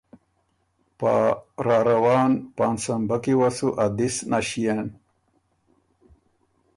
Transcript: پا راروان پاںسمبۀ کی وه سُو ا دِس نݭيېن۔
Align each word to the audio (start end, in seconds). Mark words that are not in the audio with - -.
پا 0.97 1.13
راروان 1.65 2.31
پاںسمبۀ 2.55 3.17
کی 3.23 3.33
وه 3.39 3.49
سُو 3.57 3.67
ا 3.83 3.85
دِس 3.97 4.15
نݭيېن۔ 4.29 4.87